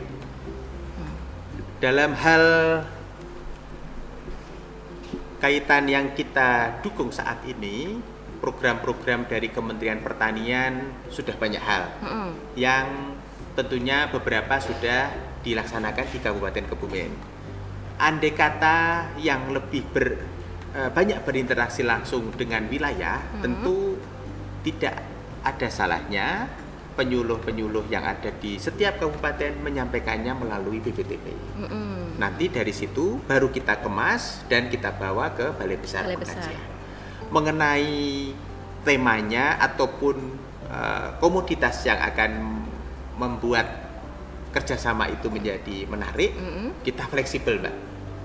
Dalam 1.79 2.13
hal 2.13 2.43
kaitan 5.41 5.89
yang 5.89 6.13
kita 6.13 6.79
dukung 6.85 7.09
saat 7.09 7.41
ini, 7.49 7.97
program-program 8.39 9.25
dari 9.25 9.49
Kementerian 9.49 10.01
Pertanian 10.01 10.93
sudah 11.09 11.33
banyak 11.33 11.61
hal 11.61 11.83
Mm-mm. 12.01 12.29
yang 12.57 13.17
tentunya 13.57 14.07
beberapa 14.09 14.57
sudah 14.61 15.11
dilaksanakan 15.41 16.05
di 16.09 16.17
Kabupaten 16.21 16.65
Kebumen. 16.69 17.11
Andai 18.01 18.33
kata 18.33 18.77
yang 19.21 19.53
lebih 19.53 19.85
ber, 19.93 20.17
eh, 20.73 20.89
banyak 20.89 21.21
berinteraksi 21.21 21.85
langsung 21.85 22.33
dengan 22.33 22.65
wilayah, 22.65 23.21
Mhm. 23.21 23.41
tentu 23.41 23.97
tidak 24.61 25.01
ada 25.41 25.67
salahnya 25.69 26.45
penyuluh-penyuluh 26.95 27.87
yang 27.87 28.03
ada 28.03 28.29
di 28.35 28.59
setiap 28.59 28.99
kabupaten 28.99 29.63
menyampaikannya 29.63 30.35
melalui 30.35 30.83
BPTP. 30.83 31.25
Mm-mm. 31.63 32.19
Nanti 32.19 32.51
dari 32.51 32.75
situ 32.75 33.23
baru 33.23 33.47
kita 33.49 33.79
kemas 33.79 34.43
dan 34.51 34.67
kita 34.67 34.93
bawa 34.95 35.31
ke 35.31 35.55
Balai 35.55 35.79
Besar 35.79 36.03
Balai 36.05 36.19
Besar. 36.19 36.51
Mengenai 37.31 37.91
temanya 38.83 39.55
ataupun 39.63 40.15
eh, 40.67 41.09
komoditas 41.23 41.81
yang 41.87 41.99
akan 42.01 42.31
membuat 43.15 43.67
kerjasama 44.51 45.07
itu 45.07 45.31
menjadi 45.31 45.87
menarik, 45.87 46.35
Mm-mm. 46.35 46.83
kita 46.83 47.07
fleksibel, 47.07 47.63
Mbak. 47.63 47.75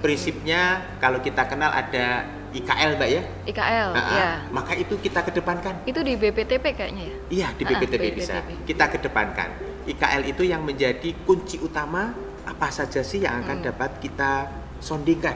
Prinsipnya 0.02 0.82
kalau 0.98 1.22
kita 1.22 1.46
kenal 1.46 1.70
ada 1.70 2.26
IKL, 2.52 2.90
Mbak 2.94 3.08
ya, 3.08 3.22
IKL, 3.44 3.88
Nah, 3.90 4.06
ya. 4.10 4.28
maka 4.48 4.72
itu 4.72 4.94
kita 4.96 5.22
kedepankan. 5.22 5.82
Itu 5.82 6.00
di 6.00 6.14
BPTP 6.14 6.64
kayaknya 6.72 7.04
ya. 7.04 7.16
Iya 7.28 7.48
di 7.52 7.62
BPTP 7.62 8.04
bisa. 8.12 8.38
BPTP. 8.38 8.48
Kita 8.66 8.84
kedepankan. 8.88 9.50
IKL 9.84 10.22
itu 10.26 10.42
yang 10.42 10.62
menjadi 10.62 11.14
kunci 11.22 11.58
utama 11.58 12.10
apa 12.42 12.68
saja 12.68 13.00
sih 13.00 13.22
yang 13.22 13.42
akan 13.42 13.60
Hmm. 13.60 13.66
dapat 13.66 13.90
kita 13.98 14.30
sondingkan. 14.78 15.34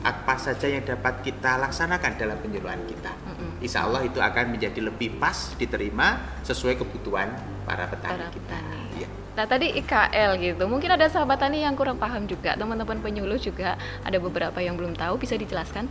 Apa 0.00 0.36
saja 0.36 0.68
yang 0.68 0.84
dapat 0.84 1.24
kita 1.24 1.56
laksanakan 1.58 2.12
dalam 2.14 2.36
penyuluhan 2.36 2.76
kita. 2.84 3.08
Mm-mm. 3.24 3.56
Insya 3.58 3.88
Allah 3.88 4.04
itu 4.04 4.20
akan 4.20 4.52
menjadi 4.52 4.84
lebih 4.84 5.16
pas 5.16 5.56
diterima 5.56 6.20
sesuai 6.44 6.76
kebutuhan 6.76 7.32
para 7.64 7.88
petani 7.88 8.12
Para 8.14 8.28
kita. 8.28 8.52
petani. 8.52 9.00
Iya. 9.00 9.08
Nah 9.32 9.46
tadi 9.48 9.66
IKL 9.74 10.30
gitu, 10.38 10.68
mungkin 10.68 10.92
ada 10.92 11.08
sahabat 11.08 11.40
tani 11.40 11.64
yang 11.64 11.72
kurang 11.72 11.96
paham 11.96 12.28
juga, 12.28 12.52
teman-teman 12.52 13.00
penyuluh 13.00 13.34
juga 13.34 13.74
ada 14.04 14.14
beberapa 14.16 14.60
yang 14.60 14.76
belum 14.76 14.92
tahu, 14.92 15.16
bisa 15.16 15.34
dijelaskan 15.34 15.88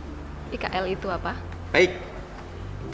IKL 0.54 0.84
itu 0.86 1.10
apa? 1.10 1.34
Baik. 1.74 1.92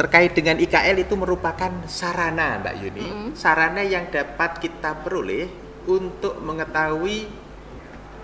Terkait 0.00 0.32
dengan 0.32 0.56
IKL 0.56 1.04
itu 1.04 1.12
merupakan 1.12 1.68
sarana, 1.84 2.56
Mbak 2.64 2.74
Yuni. 2.80 3.04
Mm-mm. 3.04 3.28
Sarana 3.36 3.84
yang 3.84 4.08
dapat 4.08 4.56
kita 4.56 4.96
peroleh 5.04 5.44
untuk 5.84 6.40
mengetahui 6.40 7.28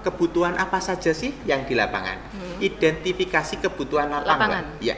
kebutuhan 0.00 0.57
apa 0.57 0.78
saja 0.81 1.12
sih 1.12 1.35
yang 1.45 1.69
di 1.69 1.76
lapangan. 1.76 2.16
Mm. 2.33 2.57
Identifikasi 2.64 3.61
kebutuhan 3.61 4.09
lapangan. 4.09 4.25
Lapangan. 4.25 4.64
Mbak. 4.78 4.85
Ya. 4.87 4.97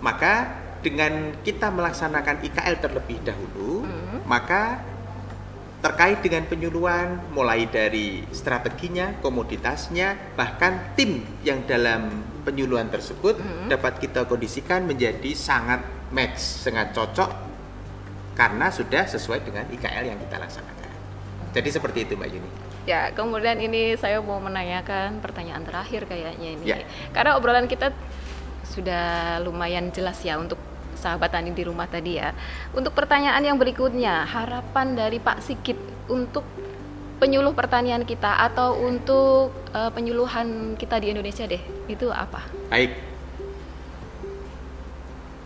Maka 0.00 0.32
dengan 0.80 1.34
kita 1.42 1.68
melaksanakan 1.72 2.46
IKL 2.46 2.76
terlebih 2.78 3.18
dahulu, 3.26 3.84
Mm. 3.84 4.22
maka 4.28 4.80
terkait 5.80 6.20
dengan 6.20 6.44
penyuluhan 6.44 7.32
mulai 7.32 7.64
dari 7.64 8.20
strateginya, 8.36 9.16
komoditasnya, 9.24 10.36
bahkan 10.36 10.92
tim 10.92 11.24
yang 11.40 11.64
dalam 11.64 12.20
penyuluhan 12.44 12.92
tersebut 12.92 13.40
Mhm. 13.40 13.72
dapat 13.72 13.96
kita 13.96 14.28
kondisikan 14.28 14.84
menjadi 14.84 15.32
sangat 15.32 15.80
match, 16.12 16.36
sangat 16.36 16.92
cocok 16.92 17.32
karena 18.36 18.68
sudah 18.68 19.08
sesuai 19.08 19.40
dengan 19.40 19.64
IKL 19.72 20.04
yang 20.04 20.18
kita 20.20 20.36
laksanakan. 20.36 20.92
Jadi 21.56 21.68
seperti 21.72 21.98
itu 22.06 22.12
Mbak 22.14 22.28
Yuni. 22.28 22.50
Ya, 22.88 23.12
kemudian 23.12 23.60
ini 23.60 23.96
saya 23.96 24.20
mau 24.24 24.40
menanyakan 24.40 25.20
pertanyaan 25.20 25.64
terakhir 25.64 26.08
kayaknya 26.08 26.48
ini. 26.56 26.64
Ya. 26.64 26.80
Karena 27.12 27.36
obrolan 27.36 27.68
kita 27.68 27.92
sudah 28.64 29.36
lumayan 29.44 29.92
jelas 29.92 30.16
ya 30.24 30.40
untuk 30.40 30.56
sahabat 31.00 31.32
tani 31.32 31.56
di 31.56 31.64
rumah 31.64 31.88
tadi 31.88 32.20
ya. 32.20 32.36
Untuk 32.76 32.92
pertanyaan 32.92 33.40
yang 33.40 33.56
berikutnya, 33.56 34.28
harapan 34.28 34.92
dari 34.92 35.16
Pak 35.16 35.40
Sigit 35.40 35.80
untuk 36.12 36.44
penyuluh 37.16 37.56
pertanian 37.56 38.04
kita 38.04 38.44
atau 38.44 38.76
untuk 38.76 39.52
eh, 39.72 39.88
penyuluhan 39.90 40.76
kita 40.76 41.00
di 41.00 41.16
Indonesia 41.16 41.48
deh, 41.48 41.60
itu 41.88 42.12
apa? 42.12 42.44
Baik. 42.68 42.92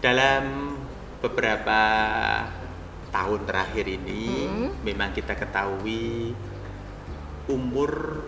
Dalam 0.02 0.74
beberapa 1.24 1.80
tahun 3.08 3.40
terakhir 3.48 3.86
ini 3.88 4.44
Mhm. 4.44 4.68
memang 4.84 5.14
kita 5.14 5.32
ketahui 5.32 6.34
umur 7.48 8.20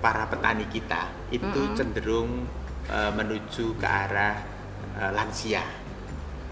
para 0.00 0.28
petani 0.28 0.68
kita 0.68 1.08
itu 1.28 1.44
Mm-mm. 1.50 1.76
cenderung 1.76 2.46
eh, 2.86 3.12
menuju 3.12 3.74
ke 3.76 3.86
arah 3.86 4.36
eh, 4.96 5.10
lansia. 5.12 5.85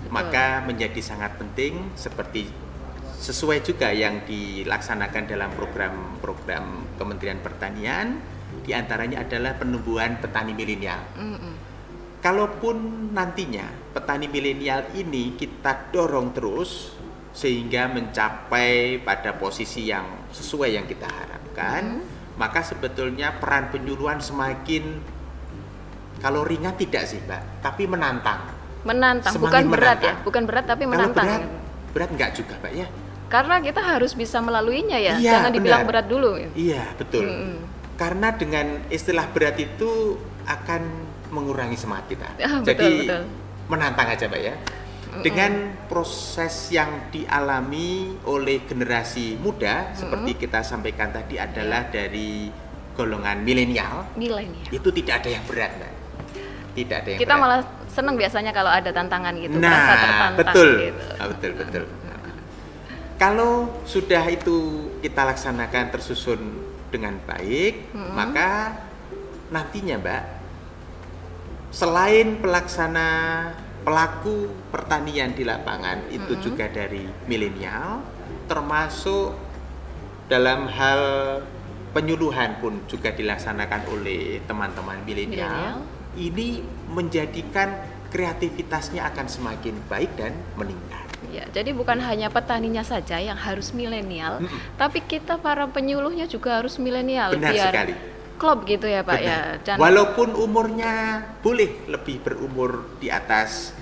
Betul. 0.04 0.12
Maka 0.12 0.62
menjadi 0.64 1.00
sangat 1.00 1.36
penting 1.40 1.92
seperti 1.96 2.48
sesuai 3.24 3.64
juga 3.64 3.88
yang 3.88 4.22
dilaksanakan 4.28 5.24
dalam 5.24 5.50
program-program 5.56 6.96
Kementerian 7.00 7.40
Pertanian 7.40 8.20
di 8.60 8.76
antaranya 8.76 9.24
adalah 9.24 9.56
penumbuhan 9.56 10.20
petani 10.20 10.52
milenial. 10.52 11.00
Mm-mm. 11.16 11.54
Kalaupun 12.20 13.10
nantinya 13.12 13.64
petani 13.92 14.28
milenial 14.28 14.92
ini 14.96 15.36
kita 15.36 15.92
dorong 15.92 16.32
terus 16.32 16.96
sehingga 17.34 17.90
mencapai 17.90 19.02
pada 19.02 19.34
posisi 19.36 19.90
yang 19.90 20.30
sesuai 20.32 20.70
yang 20.72 20.86
kita 20.86 21.04
harapkan, 21.04 22.00
maka 22.38 22.62
sebetulnya 22.62 23.36
peran 23.36 23.68
penyuluhan 23.68 24.22
semakin 24.22 25.02
kalau 26.24 26.40
ringan 26.40 26.72
tidak 26.80 27.04
sih, 27.04 27.20
Mbak, 27.20 27.60
tapi 27.60 27.84
menantang. 27.84 28.63
Menantang, 28.84 29.32
Semakin 29.32 29.44
bukan 29.44 29.64
berat 29.66 29.80
menantang. 29.96 30.14
ya, 30.14 30.24
bukan 30.24 30.42
berat 30.44 30.64
tapi 30.64 30.82
Kalau 30.82 30.92
menantang. 30.92 31.26
berat, 31.26 31.42
berat 31.90 32.10
enggak 32.12 32.30
juga, 32.32 32.54
Mbak 32.58 32.72
ya? 32.74 32.86
Karena 33.24 33.54
kita 33.58 33.80
harus 33.82 34.12
bisa 34.12 34.38
melaluinya 34.38 34.98
ya, 34.98 35.16
Iya, 35.16 35.30
jangan 35.32 35.50
dibilang 35.50 35.82
benar. 35.82 35.90
berat 35.90 36.06
dulu. 36.06 36.30
ya. 36.36 36.48
Iya, 36.54 36.84
betul. 36.94 37.24
Mm-mm. 37.24 37.56
Karena 37.94 38.28
dengan 38.30 38.66
istilah 38.88 39.26
berat 39.26 39.56
itu 39.56 40.20
akan 40.44 40.82
mengurangi 41.30 41.74
semangat 41.74 42.06
kita. 42.08 42.28
Ah, 42.36 42.60
betul, 42.60 42.66
Jadi 42.66 42.90
betul. 43.02 43.22
menantang 43.66 44.08
aja, 44.08 44.24
Mbak 44.26 44.42
ya. 44.42 44.54
Dengan 45.14 45.52
proses 45.86 46.68
yang 46.68 47.06
dialami 47.08 48.18
oleh 48.24 48.62
generasi 48.62 49.38
muda 49.38 49.94
seperti 49.94 50.34
kita 50.36 50.60
sampaikan 50.60 51.08
tadi 51.08 51.38
adalah 51.38 51.86
dari 51.86 52.50
golongan 52.92 53.40
milenial, 53.40 54.10
Milenial. 54.12 54.66
itu 54.68 54.88
tidak 54.92 55.22
ada 55.22 55.30
yang 55.32 55.44
berat, 55.44 55.70
Mbak. 55.72 55.92
Tidak 56.74 56.96
ada 56.96 57.08
yang 57.08 57.20
Kita 57.20 57.30
berat. 57.30 57.42
malah 57.46 57.58
senang 57.94 58.18
biasanya 58.18 58.50
kalau 58.50 58.74
ada 58.74 58.90
tantangan 58.90 59.32
gitu, 59.38 59.56
nah, 59.62 59.70
merasa 59.70 59.94
tertantang 59.94 60.34
betul. 60.42 60.70
gitu. 60.82 61.06
Ah, 61.14 61.26
betul, 61.30 61.52
betul. 61.54 61.84
Kalau 63.14 63.52
sudah 63.86 64.24
itu 64.26 64.90
kita 64.98 65.22
laksanakan 65.22 65.94
tersusun 65.94 66.40
dengan 66.90 67.14
baik, 67.22 67.94
Mm-mm. 67.94 68.10
maka 68.10 68.74
nantinya, 69.54 70.02
Mbak, 70.02 70.22
selain 71.70 72.42
pelaksana 72.42 73.08
pelaku 73.86 74.50
pertanian 74.74 75.30
di 75.30 75.46
lapangan 75.46 76.10
itu 76.10 76.34
Mm-mm. 76.34 76.42
juga 76.42 76.66
dari 76.66 77.06
milenial, 77.30 78.02
termasuk 78.50 79.38
dalam 80.26 80.66
hal 80.66 81.02
penyuluhan 81.94 82.58
pun 82.58 82.82
juga 82.90 83.14
dilaksanakan 83.14 83.86
oleh 83.94 84.42
teman-teman 84.42 84.98
Milenial. 85.06 85.78
Ini 86.14 86.62
menjadikan 86.88 87.74
kreativitasnya 88.08 89.02
akan 89.04 89.26
semakin 89.26 89.74
baik 89.84 90.14
dan 90.14 90.30
meningkat. 90.54 91.02
Ya, 91.26 91.42
jadi 91.50 91.74
bukan 91.74 91.98
hanya 91.98 92.30
petaninya 92.30 92.80
saja 92.80 93.18
yang 93.18 93.34
harus 93.34 93.74
milenial, 93.74 94.38
Mm-mm. 94.38 94.60
tapi 94.78 95.02
kita 95.02 95.34
para 95.36 95.66
penyuluhnya 95.66 96.24
juga 96.24 96.62
harus 96.62 96.78
milenial 96.78 97.34
Benar 97.34 97.50
biar 97.50 97.66
sekali. 97.74 97.94
klop 98.36 98.62
gitu 98.64 98.86
ya 98.86 99.02
Pak 99.02 99.18
Benar. 99.18 99.26
ya. 99.26 99.40
Dan 99.64 99.76
Walaupun 99.80 100.28
umurnya 100.30 100.94
boleh 101.40 101.90
lebih 101.90 102.22
berumur 102.22 102.86
di 102.98 103.10
atas 103.10 103.74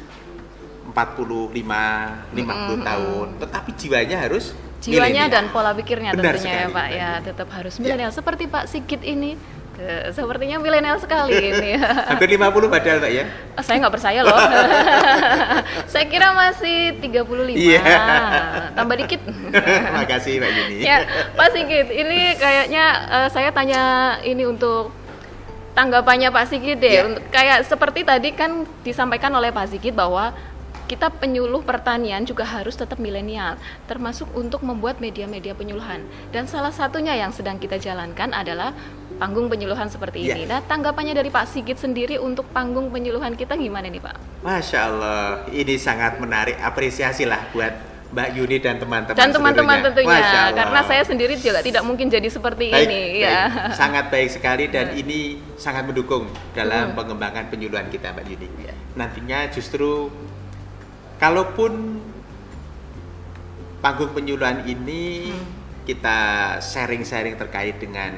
45 0.88 1.52
50 1.52 2.32
Mm-mm. 2.32 2.80
tahun, 2.80 3.26
tetapi 3.38 3.70
jiwanya 3.76 4.16
harus 4.18 4.56
jiwanya 4.80 5.28
milenial. 5.28 5.28
dan 5.30 5.44
pola 5.50 5.70
pikirnya 5.72 6.10
Benar 6.12 6.34
tentunya 6.34 6.48
ya 6.48 6.56
sekali, 6.58 6.72
Pak 6.72 6.72
Mbak 6.72 6.88
ya 6.90 7.10
tetap 7.20 7.48
harus 7.52 7.74
Ya. 7.74 7.80
milenial 7.80 8.10
seperti 8.10 8.44
Pak 8.46 8.64
Sigit 8.66 9.02
ini. 9.02 9.36
Eh, 9.80 10.12
sepertinya 10.12 10.60
milenial 10.60 11.00
sekali 11.00 11.32
ini. 11.32 11.80
Hampir 12.12 12.28
50 12.28 12.68
padahal, 12.68 12.98
Mbak 13.00 13.12
ya. 13.12 13.24
Oh, 13.56 13.64
saya 13.64 13.80
nggak 13.80 13.94
percaya 13.96 14.20
loh. 14.20 14.36
saya 15.92 16.04
kira 16.12 16.36
masih 16.36 17.00
35. 17.00 17.56
Iya. 17.56 17.80
Tambah 18.76 18.96
dikit. 19.00 19.20
Makasih 19.96 20.44
Mbak 20.44 20.50
Yuni. 20.52 20.76
ya, 20.84 21.08
Pak 21.32 21.48
Sigit, 21.56 21.88
ini 21.88 22.36
kayaknya 22.36 22.84
eh, 23.08 23.28
saya 23.32 23.48
tanya 23.48 23.82
ini 24.20 24.44
untuk 24.44 24.92
tanggapannya 25.72 26.28
Pak 26.28 26.46
Sigit 26.52 26.76
deh. 26.76 27.08
Untuk- 27.08 27.24
Kayak 27.32 27.64
seperti 27.64 28.04
tadi 28.04 28.36
kan 28.36 28.68
disampaikan 28.84 29.32
oleh 29.32 29.48
Pak 29.56 29.72
Sigit 29.72 29.96
bahwa 29.96 30.36
kita 30.84 31.08
penyuluh 31.08 31.64
pertanian 31.64 32.20
juga 32.28 32.44
harus 32.44 32.76
tetap 32.76 33.00
milenial, 33.00 33.56
termasuk 33.88 34.28
untuk 34.36 34.60
membuat 34.60 35.00
media-media 35.00 35.56
penyuluhan. 35.56 36.04
Dan 36.36 36.44
salah 36.44 36.68
satunya 36.68 37.16
yang 37.16 37.32
sedang 37.32 37.56
kita 37.56 37.80
jalankan 37.80 38.36
adalah 38.36 38.76
panggung 39.22 39.46
penyuluhan 39.46 39.86
seperti 39.86 40.26
Ya. 40.26 40.34
ini. 40.34 40.50
Nah, 40.50 40.58
tanggapannya 40.60 41.14
dari 41.14 41.30
Pak 41.30 41.46
Sigit 41.46 41.78
sendiri 41.78 42.18
untuk 42.18 42.50
panggung 42.50 42.90
penyuluhan 42.90 43.38
kita 43.38 43.54
gimana 43.54 43.86
nih 43.86 44.02
Pak? 44.02 44.42
Masya 44.42 44.78
Allah, 44.82 45.22
ini 45.48 45.78
sangat 45.78 46.18
menarik. 46.18 46.58
Apresiasi 46.58 47.22
lah 47.22 47.38
buat 47.54 47.70
Mbak 48.10 48.28
Yuni 48.34 48.58
dan 48.58 48.76
teman-teman. 48.76 49.14
Dan 49.14 49.30
teman-teman 49.30 49.78
tentunya, 49.80 50.50
karena 50.52 50.80
saya 50.82 51.00
sendiri 51.00 51.38
juga 51.38 51.62
tidak 51.62 51.80
mungkin 51.80 52.10
jadi 52.10 52.26
seperti 52.26 52.68
baik, 52.68 52.84
ini. 52.84 53.02
baik. 53.14 53.24
Ya. 53.24 53.40
sangat 53.72 54.10
baik 54.10 54.28
sekali 54.28 54.66
dan 54.66 54.92
ini 54.92 55.38
sangat 55.54 55.86
mendukung 55.86 56.26
dalam 56.52 56.92
Hmm. 56.92 56.98
pengembangan 56.98 57.46
penyuluhan 57.46 57.86
kita 57.88 58.10
Mbak 58.10 58.26
Yuni. 58.26 58.48
Ya. 58.60 58.74
Nantinya 58.92 59.48
justru 59.48 60.10
kalaupun 61.16 62.02
panggung 63.78 64.10
penyuluhan 64.10 64.66
ini 64.66 65.30
Hmm. 65.30 65.46
kita 65.82 66.18
sharing-sharing 66.58 67.34
terkait 67.34 67.78
dengan 67.78 68.12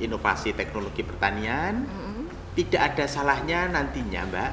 inovasi 0.00 0.50
teknologi 0.50 1.00
pertanian, 1.00 1.84
Mm-mm. 1.84 2.24
tidak 2.52 2.92
ada 2.92 3.04
salahnya 3.04 3.68
nantinya 3.68 4.24
Mbak 4.26 4.50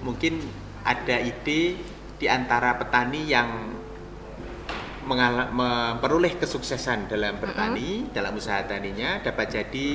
mungkin 0.00 0.38
ada 0.82 1.18
ide 1.18 1.74
di 2.16 2.26
antara 2.26 2.74
petani 2.74 3.26
yang 3.26 3.74
mengala- 5.02 5.50
memperoleh 5.50 6.34
kesuksesan 6.34 7.06
dalam 7.06 7.38
bertani 7.38 8.10
dalam 8.10 8.34
usaha 8.34 8.58
taninya 8.62 9.18
dapat 9.20 9.46
jadi 9.52 9.90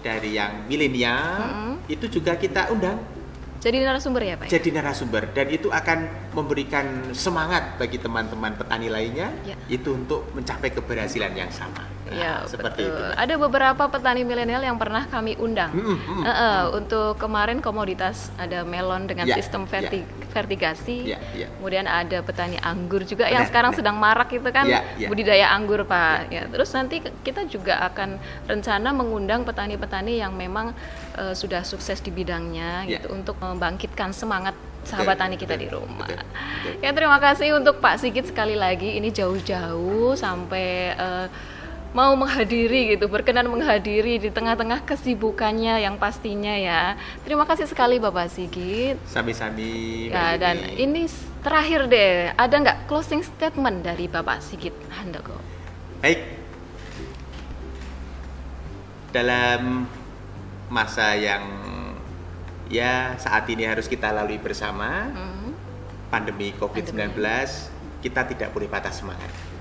dari 0.00 0.34
yang 0.34 0.66
milenial 0.66 1.38
Mm-mm. 1.38 1.72
itu 1.86 2.06
juga 2.08 2.34
kita 2.34 2.70
undang 2.70 2.98
Jadi 3.56 3.82
narasumber 3.82 4.22
ya 4.22 4.34
Pak? 4.36 4.46
jadi 4.46 4.68
narasumber 4.70 5.22
dan 5.30 5.46
itu 5.48 5.70
akan 5.70 5.98
memberikan 6.32 6.86
semangat 7.10 7.74
bagi 7.76 7.98
teman-teman 7.98 8.54
petani 8.54 8.86
lainnya 8.86 9.30
Ya. 9.42 9.54
itu 9.66 9.90
untuk 9.92 10.26
mencapai 10.32 10.70
keberhasilan 10.70 11.32
yang 11.32 11.50
sama 11.50 11.82
Ya, 12.08 12.44
seperti 12.44 12.84
betul. 12.84 12.94
itu. 12.94 13.04
Ada 13.14 13.34
beberapa 13.36 13.82
petani 13.86 14.22
milenial 14.22 14.60
yang 14.60 14.74
pernah 14.74 15.04
kami 15.04 15.34
undang. 15.36 15.70
Mm-mm, 15.70 15.96
mm-mm. 15.96 16.22
Eh, 16.22 16.30
eh, 16.30 16.64
untuk 16.72 17.16
kemarin 17.16 17.58
komoditas 17.58 18.30
ada 18.36 18.62
melon 18.62 19.04
dengan 19.04 19.26
Ya, 19.26 19.34
sistem 19.34 19.64
verti- 19.64 20.06
vertigasi. 20.30 21.10
Ya, 21.10 21.18
ya. 21.32 21.50
Kemudian 21.50 21.84
ada 21.84 22.20
petani 22.20 22.56
anggur 22.58 23.02
juga 23.02 23.26
yang 23.26 23.42
sekarang 23.42 23.72
benar. 23.72 23.80
sedang 23.82 23.96
marak 23.96 24.30
itu 24.30 24.46
kan 24.46 24.64
Ya, 24.64 24.86
ya. 24.94 25.08
budidaya 25.08 25.50
anggur 25.50 25.82
Pak. 25.82 26.28
Ya, 26.28 26.46
terus 26.46 26.70
nanti 26.70 27.00
kita 27.20 27.42
juga 27.44 27.82
akan 27.84 28.18
rencana 28.46 28.92
mengundang 28.92 29.42
petani-petani 29.42 30.18
yang 30.18 30.30
memang 30.32 30.76
eh, 31.14 31.32
sudah 31.32 31.62
sukses 31.62 31.98
di 31.98 32.10
bidangnya 32.10 32.84
Ya. 32.84 32.98
gitu 32.98 33.10
untuk 33.10 33.34
membangkitkan 33.36 34.12
semangat 34.12 34.54
sahabat 34.84 35.18
tani 35.18 35.34
kita 35.34 35.58
di 35.58 35.66
rumah. 35.66 36.06
Ya 36.78 36.94
terima 36.94 37.18
kasih 37.18 37.50
untuk 37.52 37.82
Pak 37.82 37.98
Sigit 37.98 38.22
sekali 38.24 38.54
lagi 38.54 38.94
ini 38.94 39.10
jauh-jauh 39.10 40.14
sampai 40.14 40.66
eh, 40.92 41.26
mau 41.96 42.12
menghadiri 42.12 42.92
gitu 42.92 43.08
berkenan 43.08 43.48
menghadiri 43.48 44.20
di 44.20 44.28
tengah-tengah 44.28 44.84
kesibukannya 44.84 45.80
yang 45.80 45.96
pastinya 45.96 46.52
ya. 46.52 47.00
Terima 47.24 47.48
kasih 47.48 47.64
sekali 47.64 47.96
Bapak 47.96 48.28
Sigit. 48.28 49.00
sami-sami 49.08 50.12
Mbak 50.12 50.12
Ya 50.12 50.36
dan 50.36 50.56
ini 50.76 51.08
terakhir 51.40 51.88
deh 51.88 52.36
ada 52.36 52.52
nggak 52.52 52.78
closing 52.84 53.24
statement 53.24 53.80
dari 53.80 54.12
Bapak 54.12 54.44
Sigit 54.44 54.76
Handoko? 54.92 55.40
Baik. 56.04 56.20
Dalam 59.16 59.88
masa 60.68 61.16
yang 61.16 61.48
ya 62.68 63.16
saat 63.16 63.48
ini 63.48 63.64
harus 63.64 63.88
kita 63.88 64.12
lalui 64.12 64.36
bersama, 64.36 65.08
Hmm. 65.08 65.56
pandemi 66.12 66.52
COVID-19, 66.60 67.16
kita 68.04 68.28
tidak 68.28 68.52
boleh 68.52 68.68
patah 68.68 68.92
semangat. 68.92 69.55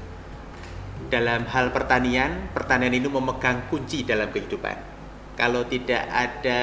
Dalam 1.06 1.46
hal 1.46 1.70
pertanian, 1.70 2.50
pertanian 2.52 2.94
ini 2.94 3.06
memegang 3.06 3.70
kunci 3.70 4.02
dalam 4.04 4.34
kehidupan. 4.34 4.78
Kalau 5.36 5.68
tidak 5.68 6.02
ada 6.10 6.62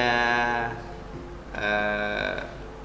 eh, 1.53 2.37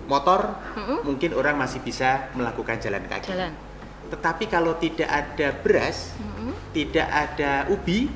motor, 0.07 0.55
Mm-mm. 0.77 0.99
mungkin 1.05 1.35
orang 1.35 1.59
masih 1.59 1.81
bisa 1.83 2.31
melakukan 2.37 2.79
jalan 2.79 3.05
kaki. 3.09 3.29
Jalan. 3.35 3.53
Tetapi 4.09 4.45
kalau 4.49 4.77
tidak 4.81 5.09
ada 5.09 5.49
beras, 5.53 6.15
Mm-mm. 6.17 6.53
tidak 6.73 7.09
ada 7.09 7.67
ubi, 7.69 8.09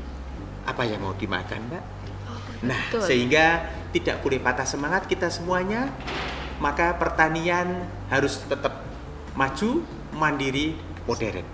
apa 0.64 0.82
yang 0.86 1.02
mau 1.02 1.12
dimakan, 1.12 1.60
Mbak? 1.68 1.84
Oh, 2.30 2.38
Nah, 2.62 2.80
betul. 2.88 3.02
sehingga 3.10 3.46
tidak 3.90 4.22
boleh 4.22 4.38
patah 4.38 4.64
semangat 4.64 5.04
kita 5.10 5.28
semuanya, 5.28 5.90
maka 6.62 6.94
pertanian 6.94 7.84
harus 8.06 8.40
tetap 8.46 8.80
maju, 9.34 9.82
mandiri, 10.14 10.78
modern. 11.04 11.44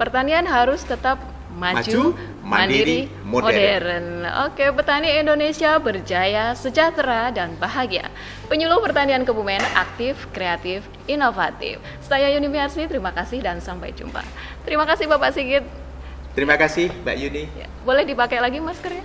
Pertanian 0.00 0.48
harus 0.48 0.80
tetap 0.80 1.20
maju, 1.52 2.16
mandiri, 2.40 3.12
modern. 3.20 4.24
Oke, 4.48 4.72
petani 4.72 5.12
Indonesia 5.12 5.76
berjaya, 5.76 6.56
sejahtera, 6.56 7.28
dan 7.28 7.52
bahagia. 7.60 8.08
Penyuluh 8.48 8.80
pertanian 8.80 9.28
Kebumen 9.28 9.60
aktif, 9.76 10.24
kreatif, 10.32 10.88
inovatif. 11.04 11.84
Saya 12.00 12.32
Yuni 12.32 12.48
Miarsi, 12.48 12.88
terima 12.88 13.12
kasih 13.12 13.44
dan 13.44 13.60
sampai 13.60 13.92
jumpa. 13.92 14.24
Terima 14.64 14.88
kasih 14.88 15.04
Bapak 15.04 15.36
Sigit. 15.36 15.68
Terima 16.32 16.56
kasih 16.56 16.88
Mbak 17.04 17.16
Yuni. 17.20 17.44
Ya, 17.60 17.68
boleh 17.84 18.08
dipakai 18.08 18.40
lagi 18.40 18.56
maskernya? 18.56 19.04